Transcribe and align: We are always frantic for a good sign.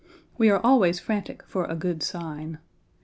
We 0.35 0.49
are 0.49 0.59
always 0.63 0.99
frantic 0.99 1.43
for 1.45 1.65
a 1.65 1.75
good 1.75 2.01
sign. 2.01 2.57